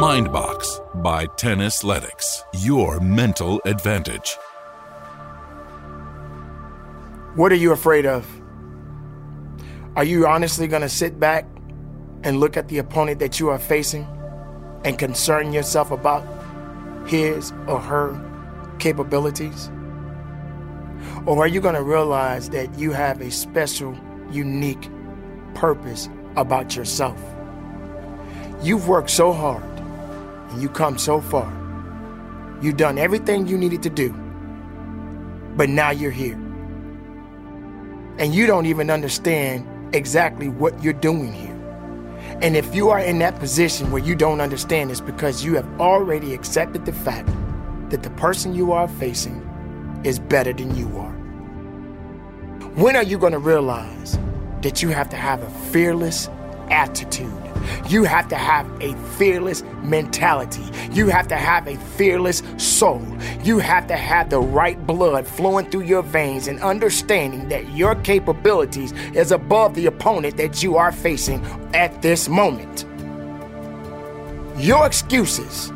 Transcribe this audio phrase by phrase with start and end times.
[0.00, 2.42] Mindbox by Tennis Tennisletics.
[2.54, 4.34] Your mental advantage.
[7.34, 8.26] What are you afraid of?
[9.96, 11.44] Are you honestly going to sit back
[12.24, 14.06] and look at the opponent that you are facing
[14.86, 16.24] and concern yourself about
[17.06, 18.18] his or her
[18.78, 19.70] capabilities?
[21.26, 23.94] Or are you going to realize that you have a special,
[24.30, 24.88] unique
[25.52, 27.22] purpose about yourself?
[28.62, 29.69] You've worked so hard
[30.50, 31.50] and you come so far.
[32.60, 34.12] You've done everything you needed to do,
[35.56, 36.38] but now you're here.
[38.18, 41.56] And you don't even understand exactly what you're doing here.
[42.42, 45.80] And if you are in that position where you don't understand, it's because you have
[45.80, 47.28] already accepted the fact
[47.90, 49.40] that the person you are facing
[50.04, 51.12] is better than you are.
[52.74, 54.18] When are you going to realize
[54.62, 56.28] that you have to have a fearless
[56.70, 57.49] attitude?
[57.88, 60.64] You have to have a fearless mentality.
[60.92, 63.04] You have to have a fearless soul.
[63.42, 67.94] You have to have the right blood flowing through your veins and understanding that your
[67.96, 71.44] capabilities is above the opponent that you are facing
[71.74, 72.86] at this moment.
[74.56, 75.72] Your excuses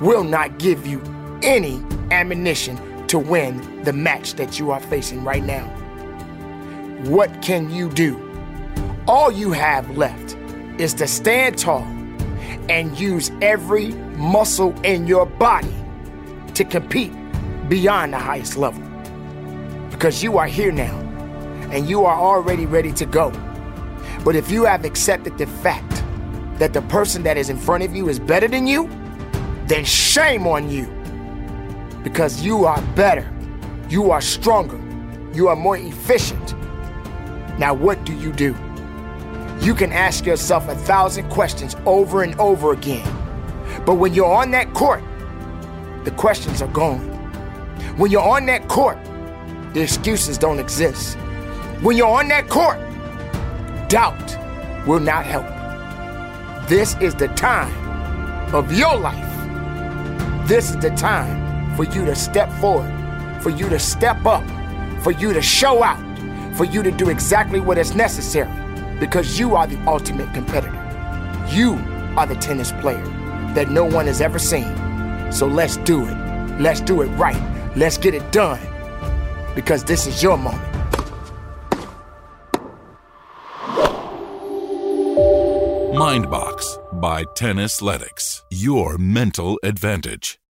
[0.00, 1.02] will not give you
[1.42, 5.66] any ammunition to win the match that you are facing right now.
[7.04, 8.24] What can you do?
[9.06, 10.36] All you have left
[10.78, 11.82] is to stand tall
[12.68, 15.74] and use every muscle in your body
[16.54, 17.12] to compete
[17.68, 18.82] beyond the highest level.
[19.90, 20.96] Because you are here now
[21.70, 23.30] and you are already ready to go.
[24.24, 26.02] But if you have accepted the fact
[26.58, 28.88] that the person that is in front of you is better than you,
[29.66, 30.86] then shame on you.
[32.02, 33.30] Because you are better,
[33.88, 34.80] you are stronger,
[35.34, 36.54] you are more efficient.
[37.58, 38.54] Now, what do you do?
[39.60, 43.04] You can ask yourself a thousand questions over and over again.
[43.84, 45.02] But when you're on that court,
[46.04, 47.00] the questions are gone.
[47.96, 48.98] When you're on that court,
[49.74, 51.18] the excuses don't exist.
[51.82, 52.78] When you're on that court,
[53.88, 54.36] doubt
[54.86, 55.46] will not help.
[56.68, 57.74] This is the time
[58.54, 59.26] of your life.
[60.46, 62.92] This is the time for you to step forward,
[63.42, 64.44] for you to step up,
[65.02, 65.98] for you to show out,
[66.56, 68.67] for you to do exactly what is necessary
[68.98, 70.74] because you are the ultimate competitor.
[71.50, 71.74] You
[72.16, 73.04] are the tennis player
[73.54, 74.74] that no one has ever seen.
[75.32, 76.16] So let's do it.
[76.60, 77.40] Let's do it right.
[77.76, 78.60] Let's get it done
[79.54, 80.64] because this is your moment.
[85.98, 88.42] Mindbox by Tennisletics.
[88.50, 90.38] Your mental advantage.